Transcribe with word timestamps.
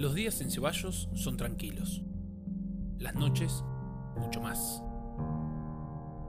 Los 0.00 0.14
días 0.14 0.40
en 0.40 0.50
Ceballos 0.50 1.10
son 1.12 1.36
tranquilos. 1.36 2.00
Las 2.96 3.14
noches, 3.14 3.62
mucho 4.16 4.40
más. 4.40 4.82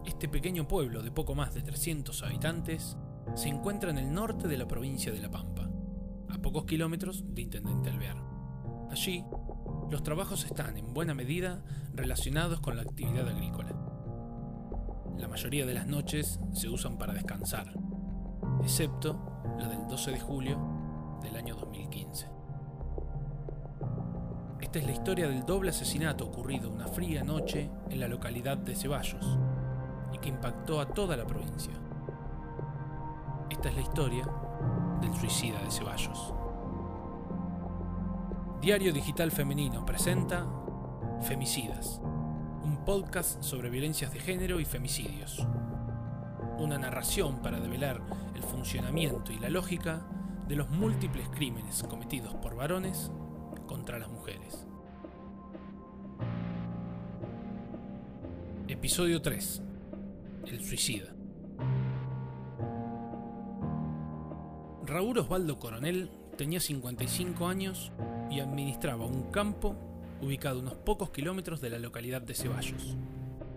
Este 0.05 0.28
pequeño 0.28 0.67
pueblo 0.67 1.01
de 1.01 1.10
poco 1.10 1.36
más 1.36 1.54
de 1.54 1.62
300 1.62 2.22
habitantes 2.23 2.97
se 3.33 3.47
encuentra 3.47 3.90
en 3.90 3.97
el 3.97 4.13
norte 4.13 4.49
de 4.49 4.58
la 4.58 4.68
provincia 4.68 5.13
de 5.13 5.22
La 5.22 5.31
Pampa, 5.31 5.69
a 6.28 6.37
pocos 6.40 6.65
kilómetros 6.65 7.23
de 7.33 7.44
Intendente 7.44 7.90
Alvear. 7.90 8.18
Allí, 8.90 9.23
los 9.90 10.03
trabajos 10.03 10.44
están 10.44 10.76
en 10.76 10.94
buena 10.94 11.13
medida 11.13 11.63
relacionados 11.94 12.60
con 12.60 12.76
la 12.76 12.81
actividad 12.81 13.26
agrícola. 13.29 13.74
La 15.17 15.29
mayoría 15.29 15.65
de 15.65 15.76
las 15.76 15.88
noches 15.88 16.41
se 16.52 16.67
usan 16.67 16.98
para 16.98 17.13
descansar, 17.13 17.74
excepto 18.62 19.46
la 19.58 19.70
del 19.70 19.88
12 19.88 20.12
de 20.12 20.20
julio 20.20 20.60
del 21.24 21.38
año 21.38 21.55
2015. 21.55 22.41
Esta 24.72 24.80
es 24.80 24.86
la 24.86 24.94
historia 24.94 25.28
del 25.28 25.46
doble 25.46 25.72
asesinato 25.72 26.24
ocurrido 26.24 26.72
una 26.72 26.88
fría 26.88 27.26
noche 27.26 27.70
en 27.90 28.00
la 28.00 28.08
localidad 28.08 28.56
de 28.56 28.74
Ceballos 28.74 29.38
y 30.14 30.18
que 30.18 30.30
impactó 30.30 30.80
a 30.80 30.86
toda 30.86 31.18
la 31.18 31.28
provincia. 31.28 31.74
Esta 33.50 33.68
es 33.68 33.76
la 33.76 33.82
historia 33.82 34.26
del 35.02 35.14
suicida 35.14 35.62
de 35.62 35.72
Ceballos. 35.72 36.34
Diario 38.62 38.94
Digital 38.94 39.32
Femenino 39.32 39.86
presenta 39.86 40.48
Femicidas, 41.22 42.00
un 42.64 42.86
podcast 42.86 43.44
sobre 43.44 43.70
violencias 43.70 44.14
de 44.14 44.22
género 44.22 44.62
y 44.62 44.64
femicidios. 44.64 45.46
Una 46.60 46.78
narración 46.78 47.42
para 47.42 47.60
develar 47.60 48.02
el 48.36 48.44
funcionamiento 48.44 49.34
y 49.34 49.40
la 49.40 49.50
lógica 49.50 50.08
de 50.48 50.56
los 50.56 50.70
múltiples 50.70 51.28
crímenes 51.28 51.84
cometidos 51.90 52.35
por 52.35 52.56
varones 52.56 53.12
contra 53.72 53.98
las 53.98 54.10
mujeres. 54.10 54.68
Episodio 58.68 59.22
3. 59.22 59.62
El 60.48 60.66
suicida. 60.66 61.16
Raúl 64.86 65.19
Osvaldo 65.19 65.58
Coronel 65.58 66.11
tenía 66.38 66.59
55 66.59 67.47
años 67.47 67.94
y 68.30 68.41
administraba 68.41 69.05
un 69.05 69.31
campo 69.31 69.78
ubicado 70.22 70.59
unos 70.59 70.75
pocos 70.75 71.11
kilómetros 71.11 71.61
de 71.61 71.69
la 71.69 71.80
localidad 71.80 72.22
de 72.22 72.33
Ceballos, 72.33 72.97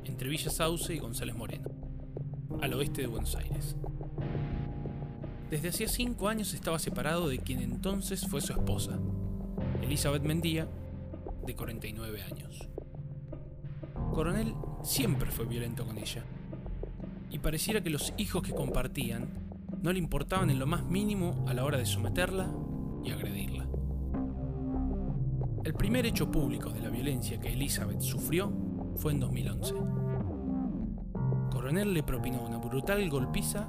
entre 0.04 0.28
Villa 0.28 0.50
Sauce 0.50 0.94
y 0.94 1.00
González 1.00 1.34
Moreno, 1.34 1.68
al 2.60 2.72
oeste 2.74 3.02
de 3.02 3.08
Buenos 3.08 3.34
Aires. 3.34 3.74
Desde 5.50 5.70
hacía 5.70 5.88
cinco 5.88 6.28
años 6.28 6.54
estaba 6.54 6.78
separado 6.78 7.28
de 7.28 7.38
quien 7.38 7.58
entonces 7.60 8.24
fue 8.28 8.40
su 8.40 8.52
esposa, 8.52 9.00
Elizabeth 9.84 10.22
Mendía, 10.22 10.66
de 11.46 11.54
49 11.54 12.22
años. 12.22 12.68
Coronel 14.14 14.54
siempre 14.82 15.30
fue 15.30 15.44
violento 15.44 15.86
con 15.86 15.98
ella, 15.98 16.24
y 17.30 17.38
pareciera 17.38 17.82
que 17.82 17.90
los 17.90 18.14
hijos 18.16 18.42
que 18.42 18.54
compartían 18.54 19.28
no 19.82 19.92
le 19.92 19.98
importaban 19.98 20.48
en 20.48 20.58
lo 20.58 20.66
más 20.66 20.84
mínimo 20.84 21.44
a 21.46 21.52
la 21.52 21.64
hora 21.64 21.76
de 21.76 21.84
someterla 21.84 22.50
y 23.04 23.10
agredirla. 23.10 23.66
El 25.64 25.74
primer 25.74 26.06
hecho 26.06 26.30
público 26.30 26.70
de 26.70 26.80
la 26.80 26.88
violencia 26.88 27.38
que 27.38 27.52
Elizabeth 27.52 28.00
sufrió 28.00 28.52
fue 28.96 29.12
en 29.12 29.20
2011. 29.20 29.74
Coronel 31.50 31.92
le 31.92 32.02
propinó 32.02 32.42
una 32.42 32.56
brutal 32.56 33.08
golpiza 33.10 33.68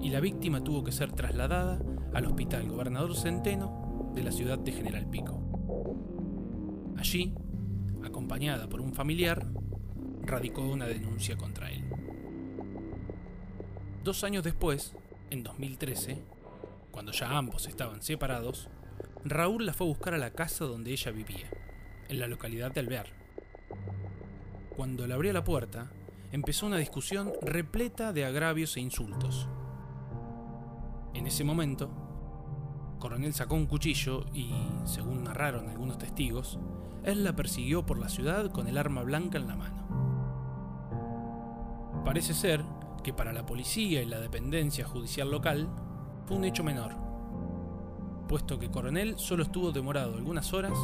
y 0.00 0.08
la 0.08 0.20
víctima 0.20 0.64
tuvo 0.64 0.82
que 0.82 0.92
ser 0.92 1.12
trasladada 1.12 1.82
al 2.14 2.26
Hospital 2.26 2.66
Gobernador 2.68 3.14
Centeno 3.14 3.83
de 4.14 4.22
la 4.22 4.32
ciudad 4.32 4.58
de 4.58 4.72
General 4.72 5.08
Pico. 5.08 5.40
Allí, 6.96 7.34
acompañada 8.04 8.68
por 8.68 8.80
un 8.80 8.94
familiar, 8.94 9.46
radicó 10.22 10.62
una 10.62 10.86
denuncia 10.86 11.36
contra 11.36 11.70
él. 11.70 11.84
Dos 14.02 14.22
años 14.24 14.44
después, 14.44 14.94
en 15.30 15.42
2013, 15.42 16.22
cuando 16.90 17.12
ya 17.12 17.36
ambos 17.36 17.66
estaban 17.66 18.02
separados, 18.02 18.68
Raúl 19.24 19.66
la 19.66 19.72
fue 19.72 19.86
a 19.86 19.90
buscar 19.90 20.14
a 20.14 20.18
la 20.18 20.30
casa 20.30 20.64
donde 20.64 20.92
ella 20.92 21.10
vivía, 21.10 21.50
en 22.08 22.20
la 22.20 22.28
localidad 22.28 22.72
de 22.72 22.80
Alvear. 22.80 23.06
Cuando 24.76 25.06
le 25.06 25.14
abrió 25.14 25.32
la 25.32 25.44
puerta, 25.44 25.90
empezó 26.30 26.66
una 26.66 26.76
discusión 26.76 27.32
repleta 27.42 28.12
de 28.12 28.24
agravios 28.24 28.76
e 28.76 28.80
insultos. 28.80 29.48
En 31.14 31.26
ese 31.26 31.44
momento, 31.44 32.03
Coronel 33.04 33.34
sacó 33.34 33.54
un 33.54 33.66
cuchillo 33.66 34.24
y, 34.32 34.50
según 34.86 35.24
narraron 35.24 35.68
algunos 35.68 35.98
testigos, 35.98 36.58
él 37.02 37.22
la 37.22 37.36
persiguió 37.36 37.84
por 37.84 37.98
la 37.98 38.08
ciudad 38.08 38.50
con 38.50 38.66
el 38.66 38.78
arma 38.78 39.02
blanca 39.02 39.36
en 39.36 39.46
la 39.46 39.56
mano. 39.56 39.84
Parece 42.02 42.32
ser 42.32 42.64
que 43.02 43.12
para 43.12 43.34
la 43.34 43.44
policía 43.44 44.00
y 44.00 44.06
la 44.06 44.20
dependencia 44.20 44.86
judicial 44.86 45.30
local 45.30 45.68
fue 46.24 46.38
un 46.38 46.46
hecho 46.46 46.64
menor, 46.64 46.94
puesto 48.26 48.58
que 48.58 48.70
Coronel 48.70 49.18
solo 49.18 49.42
estuvo 49.42 49.70
demorado 49.70 50.14
algunas 50.14 50.54
horas 50.54 50.78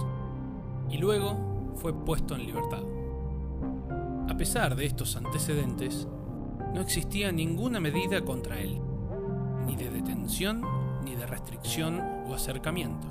y 0.90 0.98
luego 0.98 1.72
fue 1.76 1.94
puesto 1.94 2.34
en 2.34 2.44
libertad. 2.44 2.82
A 4.28 4.36
pesar 4.36 4.76
de 4.76 4.84
estos 4.84 5.16
antecedentes, 5.16 6.06
no 6.74 6.82
existía 6.82 7.32
ninguna 7.32 7.80
medida 7.80 8.22
contra 8.26 8.60
él, 8.60 8.78
ni 9.64 9.74
de 9.74 9.88
detención, 9.88 10.79
ni 11.04 11.14
de 11.14 11.26
restricción 11.26 12.00
o 12.26 12.34
acercamiento. 12.34 13.06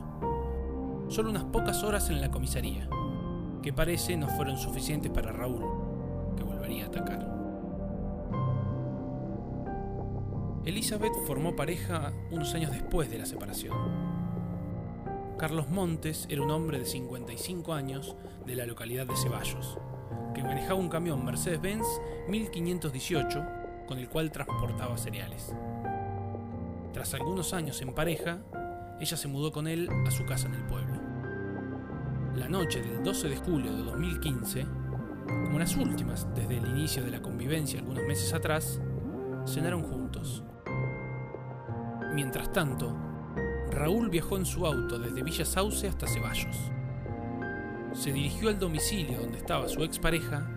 Solo 1.10 1.30
unas 1.30 1.46
pocas 1.46 1.84
horas 1.84 2.10
en 2.10 2.22
la 2.22 2.32
comisaría, 2.32 2.88
que 3.62 3.74
parece 3.74 4.16
no 4.16 4.28
fueron 4.28 4.58
suficientes 4.58 5.12
para 5.12 5.32
Raúl, 5.32 5.66
que 6.38 6.44
volvería 6.44 6.86
a 6.86 6.88
atacar. 6.88 7.40
Elizabeth 10.66 11.14
formó 11.26 11.56
pareja 11.56 12.14
unos 12.32 12.54
años 12.54 12.72
después 12.72 13.10
de 13.10 13.18
la 13.18 13.26
separación. 13.26 13.76
Carlos 15.38 15.70
Montes 15.70 16.28
era 16.30 16.42
un 16.42 16.52
hombre 16.52 16.80
de 16.80 16.86
55 16.86 17.74
años 17.74 18.16
de 18.46 18.56
la 18.56 18.66
localidad 18.66 19.08
de 19.08 19.16
Ceballos, 19.16 19.78
que 20.36 20.44
manejaba 20.44 20.80
un 20.80 20.90
camión 20.90 21.26
Mercedes-Benz 21.26 21.88
1518 22.28 23.42
con 23.88 23.98
el 23.98 24.10
cual 24.10 24.32
transportaba 24.32 24.98
cereales. 24.98 25.56
Tras 26.94 27.14
algunos 27.14 27.54
años 27.54 27.82
en 27.82 27.94
pareja, 27.94 28.40
ella 29.00 29.16
se 29.16 29.28
mudó 29.28 29.52
con 29.52 29.68
él 29.68 29.90
a 30.08 30.12
su 30.12 30.26
casa 30.26 30.48
en 30.48 30.56
el 30.56 30.66
pueblo. 30.66 31.00
La 32.36 32.50
noche 32.50 32.82
del 32.82 33.04
12 33.04 33.30
de 33.30 33.38
julio 33.38 33.76
de 33.76 33.84
2015, 33.84 34.66
como 35.46 35.60
las 35.60 35.76
últimas 35.76 36.28
desde 36.34 36.58
el 36.58 36.68
inicio 36.68 37.04
de 37.04 37.12
la 37.12 37.22
convivencia 37.22 37.80
algunos 37.80 38.04
meses 38.06 38.34
atrás, 38.34 38.82
cenaron 39.46 39.84
juntos. 39.84 40.44
Mientras 42.14 42.52
tanto, 42.52 42.98
Raúl 43.72 44.10
viajó 44.10 44.38
en 44.38 44.46
su 44.46 44.66
auto 44.66 44.98
desde 44.98 45.22
Villa 45.22 45.46
Sauce 45.46 45.88
hasta 45.88 46.08
Ceballos. 46.08 46.58
Se 47.94 48.12
dirigió 48.12 48.50
al 48.50 48.60
domicilio 48.60 49.20
donde 49.20 49.38
estaba 49.38 49.68
su 49.68 49.84
expareja, 49.84 50.48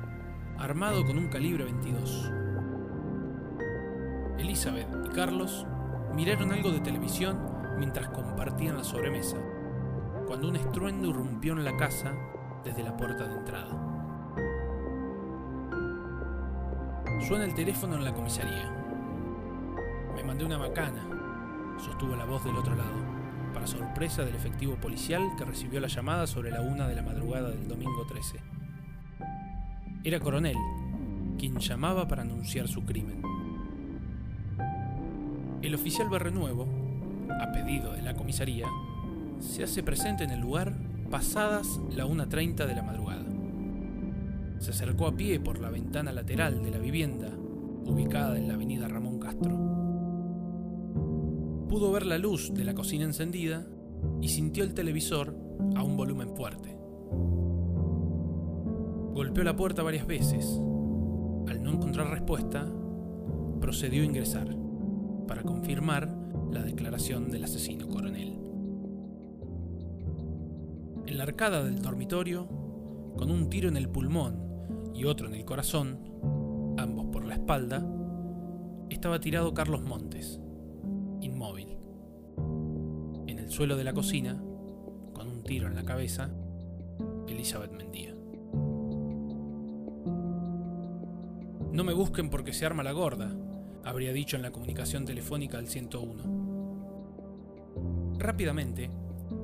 armado 0.58 1.04
con 1.04 1.18
un 1.18 1.28
calibre 1.28 1.64
22. 1.64 2.32
Elizabeth 4.38 4.88
y 5.06 5.08
Carlos 5.10 5.66
miraron 6.14 6.52
algo 6.52 6.70
de 6.70 6.80
televisión 6.80 7.38
mientras 7.78 8.08
compartían 8.08 8.76
la 8.76 8.84
sobremesa, 8.84 9.38
cuando 10.26 10.48
un 10.48 10.56
estruendo 10.56 11.08
irrumpió 11.08 11.52
en 11.52 11.64
la 11.64 11.76
casa 11.76 12.12
desde 12.64 12.82
la 12.82 12.96
puerta 12.96 13.26
de 13.26 13.38
entrada. 13.38 13.88
Suena 17.26 17.44
el 17.44 17.54
teléfono 17.54 17.96
en 17.96 18.04
la 18.04 18.12
comisaría. 18.12 18.70
Me 20.14 20.24
mandé 20.24 20.44
una 20.44 20.58
macana, 20.58 21.02
sostuvo 21.78 22.14
la 22.14 22.24
voz 22.24 22.44
del 22.44 22.56
otro 22.56 22.74
lado, 22.74 23.02
para 23.54 23.66
sorpresa 23.66 24.24
del 24.24 24.34
efectivo 24.34 24.76
policial 24.76 25.22
que 25.36 25.44
recibió 25.44 25.80
la 25.80 25.88
llamada 25.88 26.26
sobre 26.26 26.50
la 26.50 26.60
una 26.60 26.88
de 26.88 26.96
la 26.96 27.02
madrugada 27.02 27.50
del 27.50 27.68
domingo 27.68 28.06
13. 28.06 28.38
Era 30.04 30.20
coronel, 30.20 30.56
quien 31.38 31.58
llamaba 31.58 32.08
para 32.08 32.22
anunciar 32.22 32.68
su 32.68 32.84
crimen. 32.84 33.22
El 35.62 35.76
oficial 35.76 36.08
Barrenuevo, 36.08 36.66
a 37.40 37.52
pedido 37.52 37.92
de 37.92 38.02
la 38.02 38.14
comisaría, 38.14 38.66
se 39.38 39.62
hace 39.62 39.84
presente 39.84 40.24
en 40.24 40.30
el 40.30 40.40
lugar 40.40 40.74
pasadas 41.08 41.78
la 41.94 42.04
1.30 42.04 42.66
de 42.66 42.74
la 42.74 42.82
madrugada. 42.82 43.24
Se 44.58 44.72
acercó 44.72 45.06
a 45.06 45.16
pie 45.16 45.38
por 45.38 45.60
la 45.60 45.70
ventana 45.70 46.10
lateral 46.10 46.64
de 46.64 46.70
la 46.72 46.78
vivienda, 46.78 47.28
ubicada 47.86 48.36
en 48.38 48.48
la 48.48 48.54
avenida 48.54 48.88
Ramón 48.88 49.20
Castro. 49.20 49.52
Pudo 51.68 51.92
ver 51.92 52.06
la 52.06 52.18
luz 52.18 52.52
de 52.52 52.64
la 52.64 52.74
cocina 52.74 53.04
encendida 53.04 53.64
y 54.20 54.30
sintió 54.30 54.64
el 54.64 54.74
televisor 54.74 55.36
a 55.76 55.84
un 55.84 55.96
volumen 55.96 56.34
fuerte. 56.34 56.76
Golpeó 59.14 59.44
la 59.44 59.54
puerta 59.54 59.84
varias 59.84 60.08
veces. 60.08 60.44
Al 61.46 61.62
no 61.62 61.70
encontrar 61.70 62.10
respuesta, 62.10 62.66
procedió 63.60 64.02
a 64.02 64.06
ingresar 64.06 64.61
para 65.26 65.42
confirmar 65.42 66.08
la 66.50 66.62
declaración 66.62 67.30
del 67.30 67.44
asesino 67.44 67.88
coronel. 67.88 68.38
En 71.06 71.18
la 71.18 71.24
arcada 71.24 71.62
del 71.62 71.82
dormitorio, 71.82 72.46
con 73.16 73.30
un 73.30 73.48
tiro 73.50 73.68
en 73.68 73.76
el 73.76 73.88
pulmón 73.88 74.92
y 74.94 75.04
otro 75.04 75.26
en 75.28 75.34
el 75.34 75.44
corazón, 75.44 75.98
ambos 76.78 77.06
por 77.06 77.24
la 77.24 77.34
espalda, 77.34 77.86
estaba 78.88 79.20
tirado 79.20 79.54
Carlos 79.54 79.82
Montes, 79.82 80.40
inmóvil. 81.20 81.76
En 83.26 83.38
el 83.38 83.50
suelo 83.50 83.76
de 83.76 83.84
la 83.84 83.92
cocina, 83.92 84.42
con 85.12 85.28
un 85.28 85.42
tiro 85.42 85.66
en 85.66 85.74
la 85.74 85.84
cabeza, 85.84 86.30
Elizabeth 87.28 87.72
Mendía. 87.72 88.14
No 91.72 91.84
me 91.84 91.94
busquen 91.94 92.28
porque 92.28 92.52
se 92.52 92.66
arma 92.66 92.82
la 92.82 92.92
gorda, 92.92 93.34
habría 93.84 94.12
dicho 94.12 94.36
en 94.36 94.42
la 94.42 94.50
comunicación 94.50 95.04
telefónica 95.04 95.58
al 95.58 95.68
101. 95.68 98.16
Rápidamente, 98.18 98.90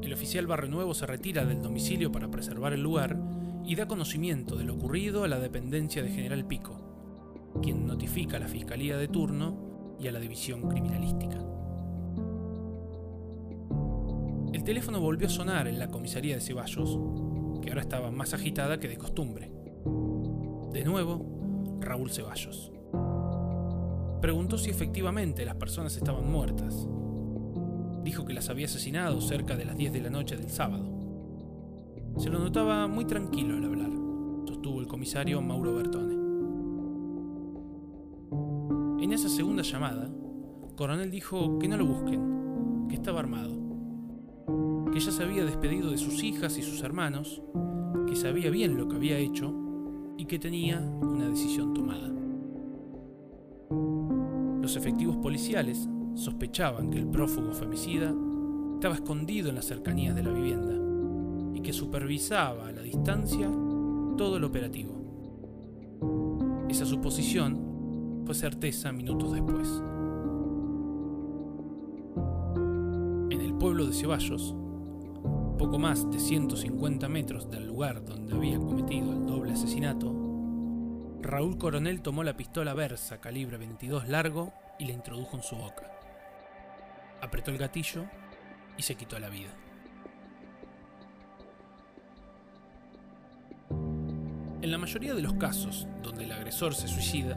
el 0.03 0.13
oficial 0.13 0.47
Barrenuevo 0.47 0.95
se 0.95 1.07
retira 1.07 1.45
del 1.45 1.63
domicilio 1.63 2.13
para 2.13 2.31
preservar 2.31 2.73
el 2.73 2.83
lugar 2.83 3.19
y 3.65 3.75
da 3.75 3.89
conocimiento 3.89 4.57
de 4.57 4.65
lo 4.65 4.75
ocurrido 4.75 5.25
a 5.25 5.29
la 5.29 5.39
dependencia 5.39 6.03
de 6.03 6.11
General 6.11 6.47
Pico, 6.47 7.51
quien 7.63 7.87
notifica 7.87 8.37
a 8.37 8.41
la 8.41 8.49
Fiscalía 8.49 8.97
de 8.97 9.09
turno 9.09 9.97
y 9.99 10.09
a 10.09 10.13
la 10.13 10.21
División 10.21 10.69
Criminalística. 10.69 11.39
El 14.53 14.65
teléfono 14.65 15.01
volvió 15.01 15.27
a 15.27 15.31
sonar 15.31 15.69
en 15.69 15.79
la 15.79 15.89
comisaría 15.89 16.37
de 16.37 16.41
Ceballos, 16.41 16.99
que 17.61 17.71
ahora 17.71 17.83
estaba 17.83 18.11
más 18.11 18.33
agitada 18.33 18.79
que 18.79 18.89
de 18.89 18.97
costumbre. 18.97 19.51
De 20.73 20.85
nuevo, 20.85 21.79
Raúl 21.81 22.11
Ceballos. 22.11 22.73
Preguntó 24.21 24.59
si 24.59 24.71
efectivamente 24.71 25.45
las 25.45 25.55
personas 25.55 25.97
estaban 25.97 26.31
muertas. 26.31 26.89
Dijo 28.03 28.25
que 28.25 28.35
las 28.35 28.49
había 28.49 28.67
asesinado 28.67 29.21
cerca 29.21 29.57
de 29.57 29.65
las 29.65 29.77
10 29.77 29.93
de 29.93 30.01
la 30.01 30.11
noche 30.11 30.37
del 30.37 30.51
sábado. 30.51 30.99
Se 32.17 32.29
lo 32.29 32.41
notaba 32.41 32.89
muy 32.89 33.05
tranquilo 33.05 33.57
al 33.57 33.65
hablar, 33.65 33.91
sostuvo 34.47 34.81
el 34.81 34.89
comisario 34.89 35.41
Mauro 35.41 35.75
Bertone. 35.75 36.15
En 39.05 39.13
esa 39.13 39.29
segunda 39.29 39.63
llamada, 39.63 40.11
Coronel 40.75 41.13
dijo 41.13 41.59
que 41.61 41.69
no 41.69 41.77
lo 41.77 41.87
busquen, 41.87 42.87
que 42.89 42.97
estaba 42.97 43.21
armado, 43.21 43.55
que 44.93 44.99
ya 44.99 45.13
se 45.13 45.23
había 45.23 45.45
despedido 45.45 45.93
de 45.93 45.99
sus 45.99 46.25
hijas 46.25 46.59
y 46.59 46.63
sus 46.63 46.83
hermanos, 46.83 47.41
que 48.09 48.17
sabía 48.17 48.51
bien 48.51 48.77
lo 48.77 48.89
que 48.89 48.97
había 48.97 49.19
hecho 49.19 49.55
y 50.17 50.25
que 50.25 50.41
tenía 50.41 50.81
una 50.81 51.29
decisión 51.29 51.73
tomada. 51.73 52.11
Los 54.69 54.77
efectivos 54.77 55.17
policiales 55.17 55.89
sospechaban 56.15 56.91
que 56.91 56.99
el 56.99 57.07
prófugo 57.07 57.55
femicida 57.55 58.15
estaba 58.75 58.97
escondido 58.97 59.49
en 59.49 59.55
las 59.55 59.65
cercanías 59.65 60.15
de 60.15 60.23
la 60.23 60.31
vivienda 60.31 60.75
y 61.55 61.63
que 61.63 61.73
supervisaba 61.73 62.69
a 62.69 62.73
la 62.73 62.83
distancia 62.83 63.51
todo 64.19 64.37
el 64.37 64.45
operativo. 64.45 64.93
Esa 66.69 66.85
suposición 66.85 68.21
fue 68.27 68.35
certeza 68.35 68.93
minutos 68.93 69.33
después. 69.33 69.83
En 73.31 73.41
el 73.41 73.55
pueblo 73.55 73.87
de 73.87 73.95
Ceballos, 73.95 74.55
poco 75.57 75.79
más 75.79 76.11
de 76.11 76.19
150 76.19 77.09
metros 77.09 77.51
del 77.51 77.69
lugar 77.69 78.05
donde 78.05 78.35
había 78.35 78.59
cometido 78.59 79.15
el 79.15 79.25
doble 79.25 79.53
asesinato, 79.53 80.18
Raúl 81.21 81.59
Coronel 81.59 82.01
tomó 82.01 82.23
la 82.23 82.37
pistola 82.37 82.75
Versa 82.75 83.21
calibre 83.21 83.57
22 83.57 84.09
largo 84.09 84.53
y 84.79 84.87
la 84.87 84.93
introdujo 84.93 85.37
en 85.37 85.43
su 85.43 85.57
boca. 85.57 85.91
Apretó 87.21 87.51
el 87.51 87.59
gatillo 87.59 88.05
y 88.77 88.83
se 88.83 88.95
quitó 88.95 89.19
la 89.19 89.29
vida. 89.29 89.51
En 94.63 94.71
la 94.71 94.79
mayoría 94.79 95.15
de 95.15 95.23
los 95.23 95.35
casos 95.35 95.89
donde 96.03 96.25
el 96.25 96.33
agresor 96.33 96.75
se 96.75 96.87
suicida, 96.87 97.37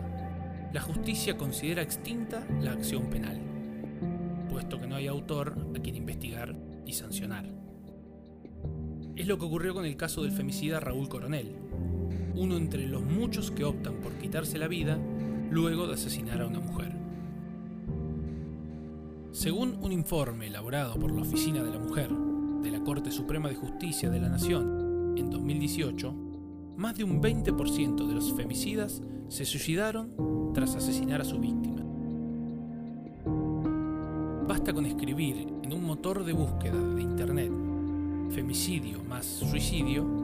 la 0.72 0.82
justicia 0.82 1.36
considera 1.36 1.82
extinta 1.82 2.46
la 2.62 2.74
acción 2.74 3.10
penal, 3.10 3.42
puesto 4.50 4.80
que 4.80 4.88
no 4.88 4.96
hay 4.96 5.08
autor 5.08 5.56
a 5.76 5.80
quien 5.80 5.96
investigar 5.96 6.56
y 6.86 6.94
sancionar. 6.94 7.46
Es 9.16 9.28
lo 9.28 9.38
que 9.38 9.46
ocurrió 9.46 9.74
con 9.74 9.86
el 9.86 9.98
caso 9.98 10.22
del 10.22 10.32
femicida 10.32 10.80
Raúl 10.80 11.10
Coronel, 11.10 11.61
uno 12.36 12.58
entre 12.58 12.88
los 12.88 13.02
muchos 13.02 13.52
que 13.52 13.64
optan 13.64 13.96
por 13.96 14.14
quitarse 14.14 14.58
la 14.58 14.68
vida 14.68 14.98
luego 15.50 15.88
de 15.88 15.94
asesinar 15.94 16.42
a 16.42 16.48
una 16.48 16.60
mujer. 16.60 16.92
Según 19.32 19.78
un 19.82 19.92
informe 19.92 20.48
elaborado 20.48 20.96
por 21.00 21.12
la 21.12 21.22
Oficina 21.22 21.64
de 21.64 21.72
la 21.72 21.80
Mujer 21.80 22.10
de 22.62 22.72
la 22.72 22.84
Corte 22.84 23.12
Suprema 23.12 23.50
de 23.50 23.56
Justicia 23.56 24.10
de 24.10 24.20
la 24.20 24.30
Nación 24.30 25.16
en 25.18 25.30
2018, 25.30 26.14
más 26.78 26.96
de 26.98 27.04
un 27.04 27.22
20% 27.22 28.08
de 28.08 28.14
los 28.14 28.34
femicidas 28.34 29.02
se 29.30 29.46
suicidaron 29.46 30.52
tras 30.54 30.76
asesinar 30.76 31.22
a 31.22 31.26
su 31.26 31.40
víctima. 31.40 31.82
Basta 34.48 34.74
con 34.74 34.86
escribir 34.86 35.48
en 35.64 35.74
un 35.74 35.86
motor 35.86 36.26
de 36.26 36.34
búsqueda 36.34 36.78
de 36.78 37.02
Internet 37.02 37.52
femicidio 38.32 39.04
más 39.04 39.26
suicidio 39.26 40.21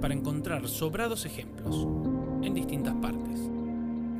para 0.00 0.14
encontrar 0.14 0.66
sobrados 0.68 1.26
ejemplos 1.26 1.86
en 2.42 2.54
distintas 2.54 2.94
partes. 2.96 3.50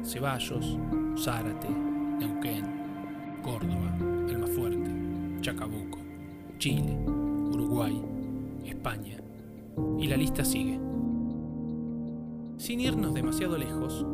Ceballos, 0.04 0.78
Zárate, 1.16 1.68
Neuquén, 1.68 2.64
Córdoba, 3.42 3.98
Fuerte, 4.54 4.90
Chacabuco, 5.40 5.98
Chile, 6.58 6.98
Uruguay, 7.06 8.02
España. 8.64 9.18
Y 9.98 10.06
la 10.08 10.16
lista 10.16 10.44
sigue. 10.44 10.80
Sin 12.56 12.80
irnos 12.80 13.14
demasiado 13.14 13.56
lejos, 13.56 14.04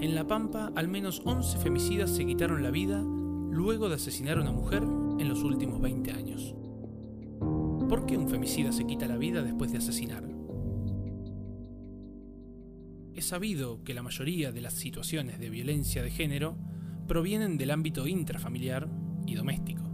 en 0.00 0.14
La 0.14 0.26
Pampa 0.26 0.72
al 0.74 0.88
menos 0.88 1.20
11 1.24 1.58
femicidas 1.58 2.10
se 2.10 2.24
quitaron 2.24 2.62
la 2.62 2.70
vida 2.70 3.02
luego 3.02 3.88
de 3.88 3.96
asesinar 3.96 4.38
a 4.38 4.40
una 4.40 4.52
mujer 4.52 4.82
en 4.82 5.28
los 5.28 5.42
últimos 5.42 5.80
20 5.80 6.10
años. 6.12 6.54
¿Por 7.88 8.06
qué 8.06 8.16
un 8.16 8.28
femicida 8.28 8.72
se 8.72 8.86
quita 8.86 9.06
la 9.06 9.18
vida 9.18 9.42
después 9.42 9.72
de 9.72 9.78
asesinar? 9.78 10.31
Es 13.22 13.28
sabido 13.28 13.84
que 13.84 13.94
la 13.94 14.02
mayoría 14.02 14.50
de 14.50 14.60
las 14.60 14.72
situaciones 14.72 15.38
de 15.38 15.48
violencia 15.48 16.02
de 16.02 16.10
género 16.10 16.58
provienen 17.06 17.56
del 17.56 17.70
ámbito 17.70 18.08
intrafamiliar 18.08 18.88
y 19.28 19.36
doméstico, 19.36 19.84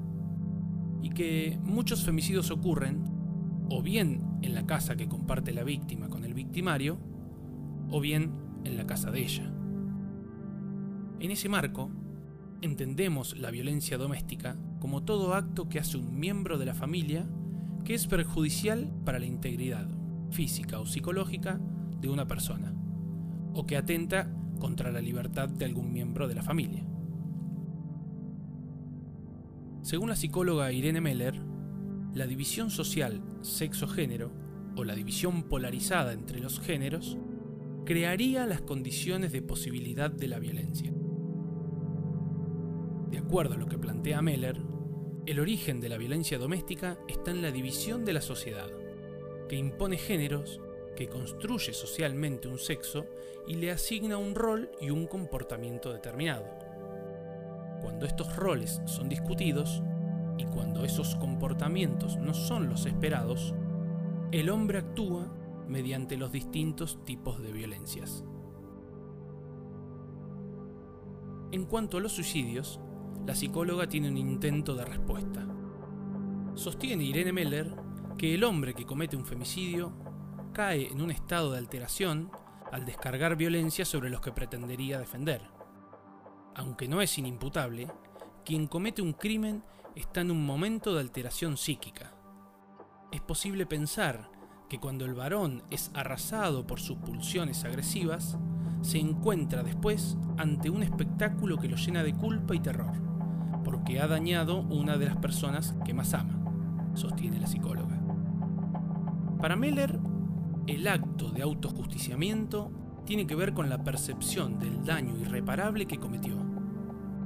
y 1.03 1.11
que 1.11 1.59
muchos 1.63 2.07
femicidios 2.07 2.51
ocurren 2.51 3.05
o 3.69 3.83
bien 3.83 4.23
en 4.41 4.55
la 4.55 4.65
casa 4.65 4.97
que 4.97 5.09
comparte 5.09 5.53
la 5.53 5.63
víctima 5.63 6.09
con 6.09 6.25
el 6.25 6.33
victimario, 6.33 6.99
o 7.91 8.01
bien 8.01 8.33
en 8.65 8.79
la 8.79 8.87
casa 8.87 9.11
de 9.11 9.21
ella. 9.21 9.53
En 11.21 11.31
ese 11.31 11.51
marco, 11.51 11.91
entendemos 12.63 13.37
la 13.37 13.51
violencia 13.51 13.99
doméstica 13.99 14.57
como 14.81 15.05
todo 15.05 15.35
acto 15.35 15.69
que 15.69 15.79
hace 15.79 15.99
un 15.99 16.19
miembro 16.19 16.57
de 16.57 16.65
la 16.65 16.75
familia 16.75 17.29
que 17.85 17.93
es 17.93 18.07
perjudicial 18.07 18.91
para 19.05 19.19
la 19.19 19.27
integridad 19.27 19.87
física 20.31 20.81
o 20.81 20.87
psicológica 20.87 21.61
de 22.01 22.09
una 22.09 22.27
persona, 22.27 22.78
o 23.59 23.67
que 23.67 23.77
atenta 23.77 24.31
contra 24.61 24.93
la 24.93 25.01
libertad 25.01 25.49
de 25.49 25.65
algún 25.65 25.93
miembro 25.93 26.29
de 26.29 26.37
la 26.37 26.45
familia. 26.45 26.87
Según 29.83 30.11
la 30.11 30.15
psicóloga 30.15 30.71
Irene 30.71 31.01
Meller, 31.01 31.35
la 32.15 32.29
división 32.29 32.71
social 32.71 33.21
sexo-género, 33.43 34.31
o 34.77 34.85
la 34.85 34.95
división 34.95 35.43
polarizada 35.43 36.13
entre 36.13 36.39
los 36.39 36.61
géneros, 36.61 37.19
crearía 37.85 38.47
las 38.47 38.61
condiciones 38.61 39.33
de 39.33 39.43
posibilidad 39.43 40.09
de 40.09 40.29
la 40.29 40.39
violencia. 40.39 40.93
De 43.11 43.19
acuerdo 43.19 43.55
a 43.55 43.59
lo 43.59 43.67
que 43.67 43.77
plantea 43.77 44.23
Meller, 44.23 44.63
el 45.27 45.41
origen 45.41 45.81
de 45.81 45.89
la 45.89 45.99
violencia 45.99 46.39
doméstica 46.39 46.97
está 47.09 47.33
en 47.33 47.43
la 47.43 47.51
división 47.51 48.05
de 48.05 48.13
la 48.13 48.21
sociedad, 48.21 48.69
que 49.49 49.57
impone 49.57 49.99
géneros, 49.99 50.61
que 50.99 51.09
construye 51.09 51.73
socialmente 51.73 52.49
un 52.49 52.59
sexo 52.59 53.07
y 53.47 53.55
le 53.55 53.71
asigna 53.71 54.19
un 54.19 54.35
rol 54.35 54.69
y 54.81 54.91
un 54.91 55.07
comportamiento 55.07 55.93
determinado. 55.93 56.45
Cuando 57.81 58.05
estos 58.05 58.35
roles 58.35 58.83
son 58.87 59.09
discutidos 59.09 59.81
y 60.39 60.45
cuando 60.47 60.85
esos 60.85 61.15
comportamientos 61.15 62.17
no 62.17 62.35
son 62.35 62.69
los 62.69 62.85
esperados, 62.85 63.55
el 64.33 64.51
hombre 64.51 64.79
actúa 64.79 65.33
mediante 65.69 66.17
los 66.17 66.33
distintos 66.33 67.05
tipos 67.05 67.41
de 67.41 67.53
violencias. 67.53 68.25
En 71.53 71.65
cuanto 71.67 71.99
a 71.99 72.01
los 72.01 72.11
suicidios, 72.11 72.81
la 73.25 73.37
psicóloga 73.37 73.89
tiene 73.89 74.11
un 74.11 74.17
intento 74.17 74.75
de 74.75 74.85
respuesta. 74.85 75.47
Sostiene 76.57 77.05
Irene 77.05 77.33
Meller 77.33 77.73
que 78.19 78.35
el 78.35 78.43
hombre 78.43 78.75
que 78.75 78.85
comete 78.85 79.17
un 79.17 79.25
femicidio 79.25 80.08
en 80.59 81.01
un 81.01 81.13
estado 81.13 81.53
de 81.53 81.59
alteración 81.59 82.33
al 82.73 82.85
descargar 82.85 83.37
violencia 83.37 83.85
sobre 83.85 84.11
los 84.11 84.21
que 84.21 84.33
pretendería 84.33 84.99
defender. 84.99 85.41
Aunque 86.57 86.89
no 86.89 87.01
es 87.01 87.17
inimputable, 87.17 87.87
quien 88.45 88.67
comete 88.67 89.01
un 89.01 89.13
crimen 89.13 89.63
está 89.95 90.21
en 90.21 90.33
un 90.33 90.45
momento 90.45 90.95
de 90.95 91.01
alteración 91.01 91.57
psíquica. 91.57 92.13
Es 93.13 93.21
posible 93.21 93.67
pensar 93.67 94.31
que 94.69 94.81
cuando 94.81 95.05
el 95.05 95.15
varón 95.15 95.63
es 95.71 95.93
arrasado 95.95 96.67
por 96.67 96.81
sus 96.81 96.99
pulsiones 96.99 97.65
agresivas, 97.65 98.37
se 98.83 98.99
encuentra 98.99 99.63
después 99.63 100.17
ante 100.39 100.71
un 100.71 100.83
espectáculo 100.83 101.59
que 101.59 101.69
lo 101.69 101.77
llena 101.77 102.03
de 102.03 102.15
culpa 102.15 102.57
y 102.57 102.61
terror, 102.61 102.93
porque 103.65 104.01
ha 104.01 104.09
dañado 104.09 104.59
una 104.63 104.99
de 104.99 105.07
las 105.07 105.17
personas 105.19 105.77
que 105.85 105.95
más 105.95 106.15
ama, 106.15 106.37
sostiene 106.95 107.39
la 107.39 107.47
psicóloga. 107.47 107.97
Para 109.41 109.55
Meller, 109.55 110.08
el 110.69 110.87
acto 110.87 111.31
de 111.31 111.43
autojusticiamiento 111.43 112.71
tiene 113.07 113.27
que 113.27 113.35
ver 113.35 113.55
con 113.55 113.71
la 113.71 113.83
percepción 113.83 114.59
del 114.59 114.85
daño 114.85 115.17
irreparable 115.17 115.87
que 115.87 115.99
cometió 115.99 116.37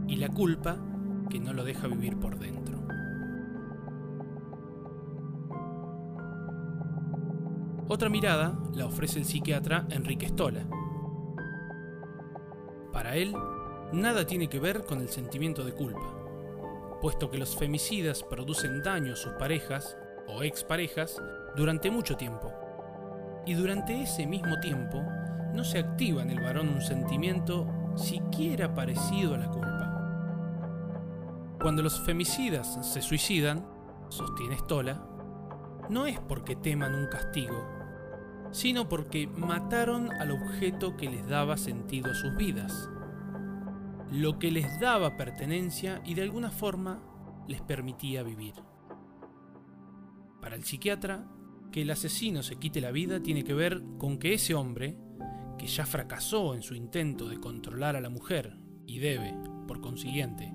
y 0.07 0.17
la 0.17 0.29
culpa 0.29 0.79
que 1.29 1.41
no 1.41 1.53
lo 1.53 1.65
deja 1.65 1.89
vivir 1.89 2.19
por 2.19 2.39
dentro. 2.39 2.79
Otra 7.89 8.09
mirada 8.09 8.57
la 8.75 8.87
ofrece 8.87 9.19
el 9.19 9.25
psiquiatra 9.25 9.87
Enrique 9.91 10.29
Stola. 10.29 10.65
Para 12.93 13.17
él, 13.17 13.35
nada 13.93 14.25
tiene 14.25 14.49
que 14.49 14.61
ver 14.61 14.85
con 14.85 15.01
el 15.01 15.09
sentimiento 15.09 15.65
de 15.65 15.73
culpa, 15.73 16.15
puesto 17.01 17.29
que 17.29 17.39
los 17.39 17.57
femicidas 17.57 18.23
producen 18.23 18.83
daño 18.83 19.15
a 19.15 19.17
sus 19.17 19.33
parejas 19.33 19.97
o 20.29 20.45
exparejas 20.45 21.21
durante 21.57 21.91
mucho 21.91 22.17
tiempo. 22.17 22.62
Y 23.45 23.55
durante 23.55 24.03
ese 24.03 24.27
mismo 24.27 24.61
tiempo 24.61 25.03
no 25.53 25.65
se 25.65 25.79
activa 25.79 26.23
en 26.23 26.31
el 26.31 26.41
varón 26.41 26.69
un 26.69 26.81
sentimiento 26.81 27.67
siquiera 27.97 28.75
parecido 28.75 29.35
a 29.35 29.39
la 29.39 29.51
culpa. 29.51 29.73
Cuando 31.61 31.83
los 31.83 32.01
femicidas 32.01 32.87
se 32.87 33.03
suicidan, 33.03 33.67
sostiene 34.09 34.59
Stola, 34.59 35.07
no 35.89 36.07
es 36.07 36.19
porque 36.21 36.57
teman 36.57 36.95
un 36.95 37.07
castigo, 37.07 37.69
sino 38.51 38.89
porque 38.89 39.27
mataron 39.27 40.13
al 40.13 40.31
objeto 40.31 40.97
que 40.97 41.11
les 41.11 41.27
daba 41.27 41.57
sentido 41.57 42.11
a 42.11 42.15
sus 42.15 42.37
vidas, 42.37 42.89
lo 44.11 44.39
que 44.39 44.51
les 44.51 44.81
daba 44.81 45.17
pertenencia 45.17 46.03
y 46.05 46.15
de 46.15 46.23
alguna 46.23 46.51
forma 46.51 47.01
les 47.49 47.61
permitía 47.63 48.23
vivir. 48.23 48.55
Para 50.41 50.57
el 50.57 50.65
psiquiatra, 50.65 51.25
que 51.73 51.83
el 51.83 51.91
asesino 51.91 52.45
se 52.45 52.57
quite 52.57 52.81
la 52.81 52.93
vida 52.93 53.21
tiene 53.21 53.43
que 53.43 53.55
ver 53.55 53.83
con 53.99 54.19
que 54.19 54.35
ese 54.35 54.55
hombre, 54.55 54.97
que 55.59 55.67
ya 55.67 55.87
fracasó 55.87 56.55
en 56.55 56.63
su 56.63 56.77
intento 56.77 57.29
de 57.29 57.41
controlar 57.41 57.97
a 57.97 58.01
la 58.01 58.11
mujer 58.11 58.57
y 58.87 58.99
debe, 58.99 59.35
por 59.67 59.81
consiguiente, 59.81 60.53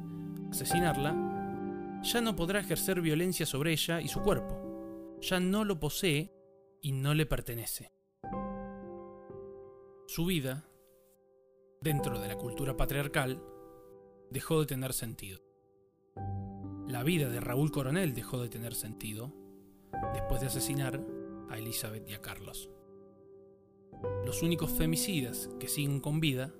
asesinarla, 0.49 1.99
ya 2.03 2.21
no 2.21 2.35
podrá 2.35 2.59
ejercer 2.59 3.01
violencia 3.01 3.45
sobre 3.45 3.71
ella 3.73 3.99
y 3.99 4.07
su 4.07 4.21
cuerpo. 4.21 5.17
Ya 5.21 5.39
no 5.39 5.65
lo 5.65 5.79
posee 5.79 6.31
y 6.81 6.91
no 6.91 7.13
le 7.13 7.25
pertenece. 7.25 7.91
Su 10.07 10.25
vida, 10.25 10.69
dentro 11.81 12.19
de 12.19 12.27
la 12.27 12.37
cultura 12.37 12.77
patriarcal, 12.77 13.41
dejó 14.29 14.59
de 14.59 14.67
tener 14.67 14.93
sentido. 14.93 15.41
La 16.87 17.03
vida 17.03 17.29
de 17.29 17.39
Raúl 17.39 17.71
Coronel 17.71 18.13
dejó 18.13 18.41
de 18.41 18.49
tener 18.49 18.73
sentido 18.75 19.33
después 20.13 20.41
de 20.41 20.47
asesinar 20.47 21.01
a 21.49 21.57
Elizabeth 21.57 22.07
y 22.09 22.13
a 22.13 22.21
Carlos. 22.21 22.69
Los 24.25 24.43
únicos 24.43 24.71
femicidas 24.71 25.49
que 25.59 25.67
siguen 25.67 25.99
con 25.99 26.19
vida 26.19 26.53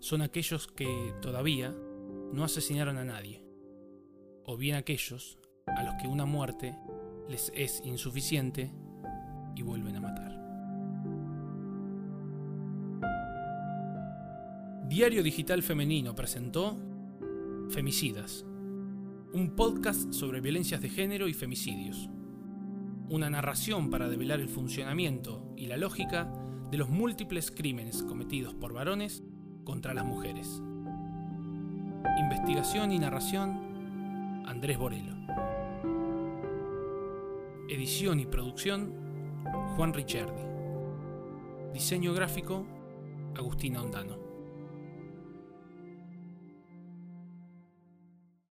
son 0.00 0.22
aquellos 0.22 0.66
que 0.68 1.14
todavía 1.20 1.74
no 2.32 2.44
asesinaron 2.44 2.98
a 2.98 3.04
nadie, 3.04 3.42
o 4.44 4.56
bien 4.56 4.76
aquellos 4.76 5.38
a 5.66 5.82
los 5.82 5.94
que 5.94 6.08
una 6.08 6.26
muerte 6.26 6.76
les 7.28 7.52
es 7.54 7.82
insuficiente 7.84 8.72
y 9.54 9.62
vuelven 9.62 9.96
a 9.96 10.00
matar. 10.00 10.38
Diario 14.88 15.22
Digital 15.22 15.62
Femenino 15.62 16.14
presentó 16.14 16.78
Femicidas, 17.68 18.44
un 19.34 19.52
podcast 19.54 20.12
sobre 20.12 20.40
violencias 20.40 20.80
de 20.80 20.88
género 20.88 21.28
y 21.28 21.34
femicidios 21.34 22.08
una 23.10 23.30
narración 23.30 23.90
para 23.90 24.08
develar 24.08 24.40
el 24.40 24.48
funcionamiento 24.48 25.52
y 25.56 25.66
la 25.66 25.76
lógica 25.76 26.30
de 26.70 26.78
los 26.78 26.88
múltiples 26.88 27.50
crímenes 27.50 28.02
cometidos 28.02 28.54
por 28.54 28.72
varones 28.72 29.22
contra 29.64 29.94
las 29.94 30.04
mujeres. 30.04 30.62
Investigación 32.18 32.92
y 32.92 32.98
narración, 32.98 34.44
Andrés 34.46 34.78
Borelo. 34.78 35.16
Edición 37.68 38.20
y 38.20 38.26
producción, 38.26 38.92
Juan 39.76 39.94
Ricciardi. 39.94 40.42
Diseño 41.72 42.12
gráfico, 42.12 42.66
Agustina 43.36 43.82
Ondano. 43.82 44.27